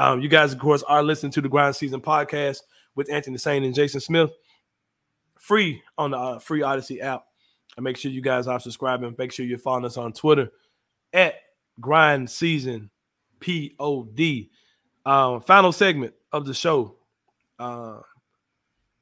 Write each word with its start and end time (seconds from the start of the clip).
Um, 0.00 0.22
you 0.22 0.30
guys, 0.30 0.54
of 0.54 0.58
course, 0.58 0.82
are 0.84 1.02
listening 1.02 1.30
to 1.32 1.42
the 1.42 1.48
Grind 1.50 1.76
Season 1.76 2.00
podcast 2.00 2.62
with 2.94 3.12
Anthony 3.12 3.36
Sain 3.36 3.64
and 3.64 3.74
Jason 3.74 4.00
Smith, 4.00 4.30
free 5.38 5.82
on 5.98 6.12
the 6.12 6.16
uh, 6.16 6.38
free 6.38 6.60
Audacy 6.60 7.02
app. 7.02 7.26
And 7.76 7.84
make 7.84 7.98
sure 7.98 8.10
you 8.10 8.22
guys 8.22 8.46
are 8.46 8.58
subscribing. 8.58 9.14
Make 9.18 9.30
sure 9.30 9.44
you're 9.44 9.58
following 9.58 9.84
us 9.84 9.98
on 9.98 10.14
Twitter 10.14 10.52
at 11.12 11.34
Grind 11.80 12.30
Season 12.30 12.88
Pod. 13.40 14.46
Um, 15.04 15.42
final 15.42 15.70
segment 15.70 16.14
of 16.32 16.46
the 16.46 16.54
show. 16.54 16.96
Uh, 17.58 17.98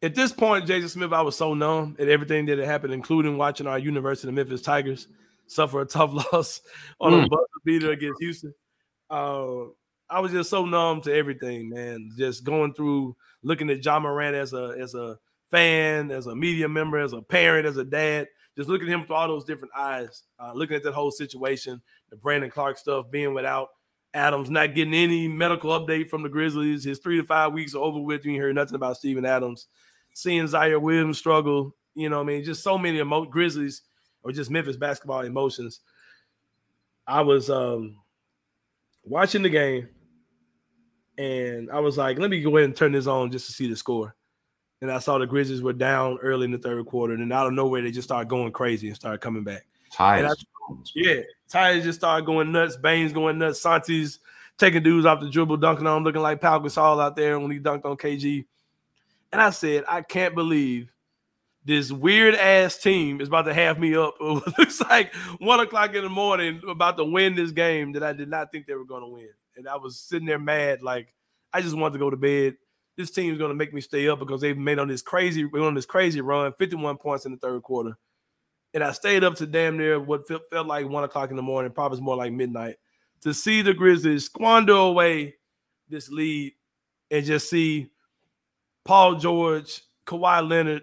at 0.02 0.16
this 0.16 0.32
point, 0.32 0.66
Jason 0.66 0.88
Smith, 0.88 1.12
I 1.12 1.22
was 1.22 1.36
so 1.36 1.54
numb 1.54 1.94
at 2.00 2.08
everything 2.08 2.46
that 2.46 2.58
had 2.58 2.66
happened, 2.66 2.92
including 2.92 3.38
watching 3.38 3.68
our 3.68 3.78
University 3.78 4.26
of 4.26 4.34
Memphis 4.34 4.62
Tigers 4.62 5.06
suffer 5.46 5.80
a 5.80 5.86
tough 5.86 6.10
loss 6.32 6.60
on 7.00 7.12
mm. 7.12 7.24
a 7.24 7.28
buzzer 7.28 7.46
beater 7.64 7.92
against 7.92 8.20
Houston. 8.20 8.52
Uh, 9.08 9.66
I 10.10 10.20
was 10.20 10.32
just 10.32 10.50
so 10.50 10.64
numb 10.64 11.02
to 11.02 11.14
everything, 11.14 11.68
man. 11.70 12.10
Just 12.16 12.44
going 12.44 12.72
through 12.74 13.14
looking 13.42 13.70
at 13.70 13.84
Ja 13.84 14.00
Morant 14.00 14.34
as 14.34 14.52
a 14.52 14.74
as 14.80 14.94
a 14.94 15.18
fan, 15.50 16.10
as 16.10 16.26
a 16.26 16.34
media 16.34 16.68
member, 16.68 16.98
as 16.98 17.12
a 17.12 17.22
parent, 17.22 17.66
as 17.66 17.76
a 17.76 17.84
dad. 17.84 18.28
Just 18.56 18.68
looking 18.68 18.88
at 18.88 18.94
him 18.94 19.04
through 19.04 19.16
all 19.16 19.28
those 19.28 19.44
different 19.44 19.72
eyes, 19.76 20.24
uh, 20.40 20.52
looking 20.52 20.76
at 20.76 20.82
that 20.82 20.94
whole 20.94 21.10
situation, 21.10 21.80
the 22.10 22.16
Brandon 22.16 22.50
Clarke 22.50 22.78
stuff, 22.78 23.10
being 23.10 23.32
without 23.32 23.68
Adams, 24.14 24.50
not 24.50 24.74
getting 24.74 24.94
any 24.94 25.28
medical 25.28 25.70
update 25.78 26.08
from 26.08 26.22
the 26.22 26.28
Grizzlies. 26.28 26.82
His 26.82 26.98
three 26.98 27.18
to 27.18 27.24
five 27.24 27.52
weeks 27.52 27.74
are 27.74 27.82
over 27.82 28.00
with. 28.00 28.24
You 28.24 28.32
hear 28.32 28.52
nothing 28.52 28.74
about 28.74 28.96
Steven 28.96 29.24
Adams. 29.24 29.68
Seeing 30.14 30.44
Ziaire 30.44 30.80
Williams 30.80 31.18
struggle, 31.18 31.76
you 31.94 32.08
know, 32.08 32.20
I 32.20 32.24
mean, 32.24 32.42
just 32.42 32.62
so 32.62 32.76
many 32.76 32.98
emo- 32.98 33.26
Grizzlies 33.26 33.82
or 34.22 34.32
just 34.32 34.50
Memphis 34.50 34.76
basketball 34.76 35.20
emotions. 35.20 35.80
I 37.06 37.20
was 37.20 37.50
um, 37.50 37.96
watching 39.04 39.42
the 39.42 39.48
game 39.48 39.88
and 41.18 41.68
I 41.70 41.80
was 41.80 41.98
like, 41.98 42.18
let 42.18 42.30
me 42.30 42.40
go 42.40 42.56
ahead 42.56 42.66
and 42.66 42.76
turn 42.76 42.92
this 42.92 43.08
on 43.08 43.32
just 43.32 43.46
to 43.46 43.52
see 43.52 43.68
the 43.68 43.76
score. 43.76 44.14
And 44.80 44.90
I 44.90 45.00
saw 45.00 45.18
the 45.18 45.26
Grizzlies 45.26 45.60
were 45.60 45.72
down 45.72 46.18
early 46.22 46.44
in 46.44 46.52
the 46.52 46.58
third 46.58 46.86
quarter, 46.86 47.12
and 47.12 47.20
then 47.20 47.32
out 47.32 47.48
of 47.48 47.52
nowhere 47.52 47.82
they 47.82 47.90
just 47.90 48.06
started 48.06 48.28
going 48.28 48.52
crazy 48.52 48.86
and 48.86 48.96
started 48.96 49.20
coming 49.20 49.42
back. 49.42 49.66
Tyus. 49.92 50.44
yeah, 50.94 51.22
Tyus 51.50 51.82
just 51.82 51.98
started 51.98 52.24
going 52.24 52.52
nuts. 52.52 52.76
Bane's 52.76 53.12
going 53.12 53.38
nuts. 53.38 53.60
Santi's 53.60 54.20
taking 54.58 54.84
dudes 54.84 55.06
off 55.06 55.20
the 55.20 55.28
dribble, 55.28 55.56
dunking 55.56 55.88
on, 55.88 56.04
looking 56.04 56.22
like 56.22 56.40
Pau 56.40 56.60
Gasol 56.60 57.02
out 57.02 57.16
there 57.16 57.38
when 57.40 57.50
he 57.50 57.58
dunked 57.58 57.84
on 57.84 57.96
KG. 57.96 58.44
And 59.32 59.42
I 59.42 59.50
said, 59.50 59.84
I 59.88 60.02
can't 60.02 60.36
believe 60.36 60.92
this 61.64 61.90
weird 61.90 62.36
ass 62.36 62.78
team 62.78 63.20
is 63.20 63.26
about 63.26 63.42
to 63.42 63.54
have 63.54 63.80
me 63.80 63.96
up. 63.96 64.14
It 64.20 64.58
looks 64.58 64.80
like 64.80 65.12
one 65.38 65.58
o'clock 65.58 65.94
in 65.96 66.04
the 66.04 66.08
morning, 66.08 66.62
about 66.68 66.96
to 66.98 67.04
win 67.04 67.34
this 67.34 67.50
game 67.50 67.92
that 67.92 68.04
I 68.04 68.12
did 68.12 68.28
not 68.28 68.52
think 68.52 68.66
they 68.66 68.74
were 68.74 68.84
going 68.84 69.02
to 69.02 69.08
win 69.08 69.30
and 69.58 69.68
I 69.68 69.76
was 69.76 70.00
sitting 70.00 70.26
there 70.26 70.38
mad, 70.38 70.82
like 70.82 71.12
I 71.52 71.60
just 71.60 71.76
wanted 71.76 71.94
to 71.94 71.98
go 71.98 72.10
to 72.10 72.16
bed. 72.16 72.56
This 72.96 73.10
team's 73.10 73.38
gonna 73.38 73.54
make 73.54 73.74
me 73.74 73.80
stay 73.80 74.08
up 74.08 74.20
because 74.20 74.40
they've 74.40 74.56
made 74.56 74.78
on 74.78 74.88
this 74.88 75.02
crazy 75.02 75.44
on 75.44 75.74
this 75.74 75.86
crazy 75.86 76.20
run, 76.20 76.52
51 76.58 76.96
points 76.96 77.26
in 77.26 77.32
the 77.32 77.38
third 77.38 77.62
quarter. 77.62 77.98
And 78.72 78.84
I 78.84 78.92
stayed 78.92 79.24
up 79.24 79.34
to 79.36 79.46
damn 79.46 79.76
near 79.76 79.98
what 79.98 80.28
felt, 80.28 80.66
like 80.66 80.88
one 80.88 81.04
o'clock 81.04 81.30
in 81.30 81.36
the 81.36 81.42
morning, 81.42 81.72
probably 81.72 82.00
more 82.00 82.16
like 82.16 82.32
midnight, 82.32 82.76
to 83.22 83.34
see 83.34 83.62
the 83.62 83.74
Grizzlies 83.74 84.26
squander 84.26 84.74
away 84.74 85.36
this 85.88 86.10
lead 86.10 86.52
and 87.10 87.24
just 87.24 87.48
see 87.48 87.90
Paul 88.84 89.16
George, 89.16 89.82
Kawhi 90.06 90.48
Leonard, 90.48 90.82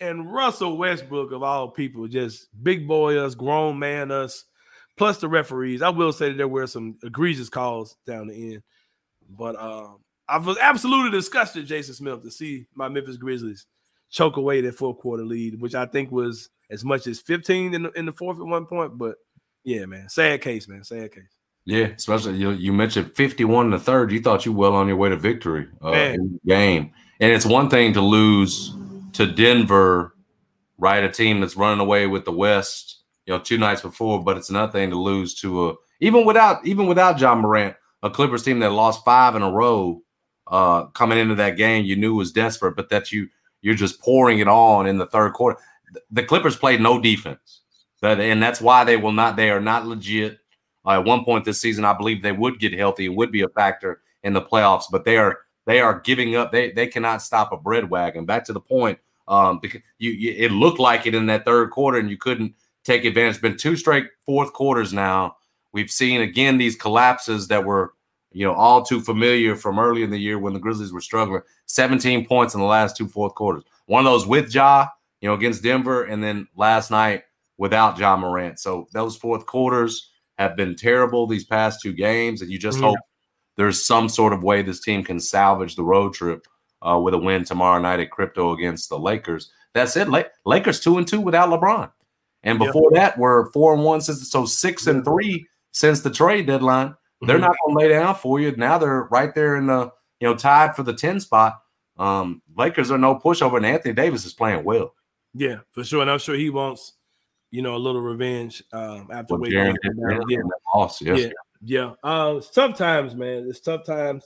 and 0.00 0.32
Russell 0.32 0.76
Westbrook 0.76 1.30
of 1.30 1.44
all 1.44 1.68
people, 1.68 2.08
just 2.08 2.48
big 2.62 2.88
boy 2.88 3.16
us, 3.16 3.36
grown 3.36 3.78
man 3.78 4.10
us, 4.10 4.44
plus 5.02 5.18
the 5.18 5.26
referees. 5.26 5.82
I 5.82 5.88
will 5.88 6.12
say 6.12 6.28
that 6.28 6.36
there 6.36 6.46
were 6.46 6.68
some 6.68 6.96
egregious 7.02 7.48
calls 7.48 7.96
down 8.06 8.28
the 8.28 8.54
end, 8.54 8.62
but 9.28 9.60
um, 9.60 9.98
I 10.28 10.38
was 10.38 10.56
absolutely 10.58 11.10
disgusted, 11.10 11.66
Jason 11.66 11.94
Smith, 11.94 12.22
to 12.22 12.30
see 12.30 12.66
my 12.72 12.88
Memphis 12.88 13.16
Grizzlies 13.16 13.66
choke 14.10 14.36
away 14.36 14.60
that 14.60 14.76
fourth 14.76 14.98
quarter 14.98 15.24
lead, 15.24 15.60
which 15.60 15.74
I 15.74 15.86
think 15.86 16.12
was 16.12 16.50
as 16.70 16.84
much 16.84 17.08
as 17.08 17.20
15 17.20 17.74
in 17.74 17.82
the, 17.82 17.90
in 17.98 18.06
the 18.06 18.12
fourth 18.12 18.38
at 18.38 18.46
one 18.46 18.64
point. 18.64 18.96
But 18.96 19.16
yeah, 19.64 19.86
man, 19.86 20.08
sad 20.08 20.40
case, 20.40 20.68
man, 20.68 20.84
sad 20.84 21.10
case. 21.10 21.24
Yeah, 21.64 21.86
especially 21.86 22.36
you, 22.36 22.52
you 22.52 22.72
mentioned 22.72 23.12
51 23.16 23.64
in 23.64 23.70
the 23.72 23.80
third. 23.80 24.12
You 24.12 24.20
thought 24.20 24.46
you 24.46 24.52
were 24.52 24.70
well 24.70 24.76
on 24.76 24.86
your 24.86 24.96
way 24.98 25.08
to 25.08 25.16
victory 25.16 25.66
uh, 25.82 25.90
in 25.90 26.38
the 26.44 26.48
game. 26.48 26.92
And 27.18 27.32
it's 27.32 27.44
one 27.44 27.68
thing 27.68 27.92
to 27.94 28.00
lose 28.00 28.72
to 29.14 29.26
Denver, 29.26 30.14
right? 30.78 31.02
A 31.02 31.10
team 31.10 31.40
that's 31.40 31.56
running 31.56 31.80
away 31.80 32.06
with 32.06 32.24
the 32.24 32.30
West 32.30 33.01
you 33.26 33.34
know, 33.34 33.40
two 33.40 33.58
nights 33.58 33.82
before, 33.82 34.22
but 34.22 34.36
it's 34.36 34.50
another 34.50 34.72
thing 34.72 34.90
to 34.90 34.96
lose 34.96 35.34
to 35.40 35.70
a 35.70 35.74
even 36.00 36.24
without 36.24 36.64
even 36.66 36.86
without 36.86 37.20
Ja 37.20 37.34
Morant, 37.34 37.76
a 38.02 38.10
Clippers 38.10 38.42
team 38.42 38.58
that 38.60 38.70
lost 38.70 39.04
five 39.04 39.36
in 39.36 39.42
a 39.42 39.50
row 39.50 40.02
uh 40.48 40.86
coming 40.86 41.18
into 41.18 41.36
that 41.36 41.56
game, 41.56 41.84
you 41.84 41.96
knew 41.96 42.14
was 42.14 42.32
desperate, 42.32 42.76
but 42.76 42.88
that 42.90 43.12
you 43.12 43.28
you're 43.60 43.74
just 43.74 44.00
pouring 44.00 44.40
it 44.40 44.48
on 44.48 44.86
in 44.86 44.98
the 44.98 45.06
third 45.06 45.32
quarter. 45.32 45.58
The 46.10 46.22
Clippers 46.22 46.56
played 46.56 46.80
no 46.80 47.00
defense. 47.00 47.60
And 48.02 48.42
that's 48.42 48.60
why 48.60 48.84
they 48.84 48.96
will 48.96 49.12
not, 49.12 49.36
they 49.36 49.50
are 49.50 49.60
not 49.60 49.86
legit. 49.86 50.38
Uh, 50.84 50.94
at 50.94 51.04
one 51.04 51.24
point 51.24 51.44
this 51.44 51.60
season, 51.60 51.84
I 51.84 51.92
believe 51.92 52.22
they 52.22 52.32
would 52.32 52.58
get 52.58 52.72
healthy, 52.72 53.04
it 53.06 53.14
would 53.14 53.30
be 53.30 53.42
a 53.42 53.48
factor 53.48 54.00
in 54.24 54.32
the 54.32 54.42
playoffs, 54.42 54.84
but 54.90 55.04
they 55.04 55.16
are 55.16 55.38
they 55.64 55.80
are 55.80 56.00
giving 56.00 56.34
up. 56.34 56.50
They 56.50 56.72
they 56.72 56.88
cannot 56.88 57.22
stop 57.22 57.52
a 57.52 57.56
bread 57.56 57.88
wagon. 57.88 58.26
Back 58.26 58.44
to 58.46 58.52
the 58.52 58.60
point, 58.60 58.98
um, 59.28 59.60
because 59.62 59.80
you, 59.98 60.10
you 60.10 60.34
it 60.36 60.50
looked 60.50 60.80
like 60.80 61.06
it 61.06 61.14
in 61.14 61.26
that 61.26 61.44
third 61.44 61.70
quarter, 61.70 61.98
and 61.98 62.10
you 62.10 62.16
couldn't 62.16 62.54
take 62.84 63.04
advantage. 63.04 63.34
It's 63.34 63.42
been 63.42 63.56
two 63.56 63.76
straight 63.76 64.06
fourth 64.24 64.52
quarters 64.52 64.92
now. 64.92 65.36
We've 65.72 65.90
seen 65.90 66.20
again 66.20 66.58
these 66.58 66.76
collapses 66.76 67.48
that 67.48 67.64
were, 67.64 67.94
you 68.32 68.46
know, 68.46 68.54
all 68.54 68.82
too 68.82 69.00
familiar 69.00 69.56
from 69.56 69.78
early 69.78 70.02
in 70.02 70.10
the 70.10 70.18
year 70.18 70.38
when 70.38 70.52
the 70.52 70.60
Grizzlies 70.60 70.92
were 70.92 71.00
struggling. 71.00 71.42
17 71.66 72.26
points 72.26 72.54
in 72.54 72.60
the 72.60 72.66
last 72.66 72.96
two 72.96 73.08
fourth 73.08 73.34
quarters. 73.34 73.64
One 73.86 74.06
of 74.06 74.12
those 74.12 74.26
with 74.26 74.54
Ja, 74.54 74.86
you 75.20 75.28
know, 75.28 75.34
against 75.34 75.62
Denver, 75.62 76.04
and 76.04 76.22
then 76.22 76.46
last 76.56 76.90
night 76.90 77.24
without 77.58 77.98
Ja 77.98 78.16
Morant. 78.16 78.58
So 78.58 78.88
those 78.92 79.16
fourth 79.16 79.46
quarters 79.46 80.10
have 80.38 80.56
been 80.56 80.74
terrible 80.74 81.26
these 81.26 81.44
past 81.44 81.80
two 81.80 81.92
games, 81.92 82.42
and 82.42 82.50
you 82.50 82.58
just 82.58 82.78
mm-hmm. 82.78 82.86
hope 82.86 82.98
there's 83.56 83.86
some 83.86 84.08
sort 84.08 84.32
of 84.32 84.42
way 84.42 84.62
this 84.62 84.80
team 84.80 85.04
can 85.04 85.20
salvage 85.20 85.76
the 85.76 85.84
road 85.84 86.14
trip 86.14 86.46
uh, 86.86 86.98
with 86.98 87.14
a 87.14 87.18
win 87.18 87.44
tomorrow 87.44 87.80
night 87.80 88.00
at 88.00 88.10
Crypto 88.10 88.52
against 88.52 88.88
the 88.88 88.98
Lakers. 88.98 89.50
That's 89.74 89.96
it. 89.96 90.08
Lakers 90.44 90.80
two 90.80 90.98
and 90.98 91.06
two 91.06 91.20
without 91.20 91.48
LeBron. 91.48 91.90
And 92.44 92.58
before 92.58 92.90
that, 92.92 93.18
we're 93.18 93.50
four 93.52 93.74
and 93.74 93.84
one 93.84 94.00
since 94.00 94.28
so 94.30 94.44
six 94.44 94.86
and 94.86 95.04
three 95.04 95.46
since 95.70 96.00
the 96.00 96.10
trade 96.10 96.46
deadline. 96.46 96.88
Mm-hmm. 96.88 97.26
They're 97.26 97.38
not 97.38 97.56
going 97.64 97.76
to 97.76 97.82
lay 97.84 97.88
down 97.88 98.14
for 98.14 98.40
you. 98.40 98.54
Now 98.56 98.78
they're 98.78 99.04
right 99.10 99.34
there 99.34 99.56
in 99.56 99.66
the 99.66 99.92
you 100.20 100.28
know 100.28 100.34
tied 100.34 100.74
for 100.74 100.82
the 100.82 100.94
ten 100.94 101.20
spot. 101.20 101.60
Um, 101.98 102.42
Lakers 102.56 102.90
are 102.90 102.98
no 102.98 103.16
pushover, 103.16 103.58
and 103.58 103.66
Anthony 103.66 103.94
Davis 103.94 104.24
is 104.24 104.32
playing 104.32 104.64
well. 104.64 104.94
Yeah, 105.34 105.58
for 105.72 105.84
sure, 105.84 106.02
and 106.02 106.10
I'm 106.10 106.18
sure 106.18 106.34
he 106.34 106.50
wants 106.50 106.94
you 107.50 107.62
know 107.62 107.76
a 107.76 107.78
little 107.78 108.00
revenge 108.00 108.62
um, 108.72 109.08
after 109.12 109.34
well, 109.34 109.42
waiting. 109.42 109.76
Yeah, 110.28 110.38
loss, 110.74 111.00
yes. 111.00 111.20
yeah, 111.20 111.30
yeah. 111.62 111.92
Uh, 112.02 112.34
it's 112.38 112.50
tough 112.50 112.76
times, 112.76 113.14
man. 113.14 113.46
It's 113.48 113.60
tough 113.60 113.84
times. 113.84 114.24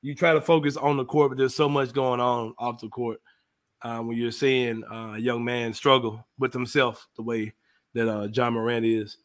You 0.00 0.14
try 0.14 0.32
to 0.32 0.40
focus 0.40 0.76
on 0.76 0.96
the 0.96 1.04
court, 1.04 1.30
but 1.30 1.38
there's 1.38 1.56
so 1.56 1.68
much 1.68 1.92
going 1.92 2.20
on 2.20 2.54
off 2.56 2.80
the 2.80 2.88
court 2.88 3.18
uh, 3.82 4.00
when 4.00 4.16
you're 4.16 4.30
seeing 4.30 4.84
uh, 4.84 5.14
a 5.14 5.18
young 5.18 5.44
man 5.44 5.72
struggle 5.72 6.26
with 6.38 6.52
himself 6.52 7.08
the 7.16 7.22
way 7.22 7.52
that 7.94 8.08
uh, 8.08 8.28
Ja 8.32 8.50
Morant 8.50 8.84
is. 8.84 9.18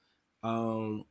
Um, 0.44 1.06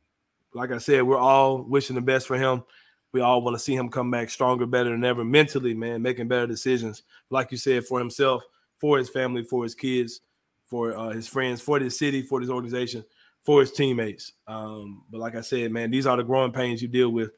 like 0.53 0.71
I 0.71 0.77
said, 0.77 1.03
we're 1.03 1.17
all 1.17 1.63
wishing 1.63 1.95
the 1.95 2.01
best 2.01 2.27
for 2.27 2.37
him. 2.37 2.63
We 3.11 3.21
all 3.21 3.41
want 3.41 3.55
to 3.55 3.59
see 3.63 3.75
him 3.75 3.89
come 3.89 4.09
back 4.09 4.29
stronger, 4.29 4.65
better 4.65 4.89
than 4.89 5.05
ever, 5.05 5.23
mentally, 5.23 5.73
man, 5.73 6.01
making 6.01 6.27
better 6.27 6.47
decisions. 6.47 7.03
Like 7.29 7.51
you 7.51 7.57
said, 7.57 7.85
for 7.85 7.99
himself, 7.99 8.43
for 8.77 8.97
his 8.97 9.09
family, 9.09 9.43
for 9.43 9.63
his 9.63 9.75
kids, 9.75 10.21
for 10.65 10.97
uh, 10.97 11.09
his 11.09 11.27
friends, 11.27 11.61
for 11.61 11.79
this 11.79 11.97
city, 11.97 12.21
for 12.21 12.39
this 12.39 12.49
organization, 12.49 13.03
for 13.43 13.61
his 13.61 13.71
teammates. 13.71 14.33
Um, 14.47 15.03
but 15.11 15.19
like 15.19 15.35
I 15.35 15.41
said, 15.41 15.71
man, 15.71 15.91
these 15.91 16.07
are 16.07 16.17
the 16.17 16.23
growing 16.23 16.51
pains 16.51 16.81
you 16.81 16.87
deal 16.87 17.09
with 17.09 17.31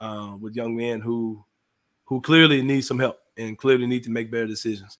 uh, 0.00 0.36
with 0.38 0.56
young 0.56 0.76
men 0.76 1.00
who 1.00 1.44
who 2.04 2.20
clearly 2.20 2.62
need 2.62 2.82
some 2.82 2.98
help 2.98 3.18
and 3.36 3.56
clearly 3.56 3.86
need 3.86 4.04
to 4.04 4.10
make 4.10 4.30
better 4.30 4.46
decisions. 4.46 4.98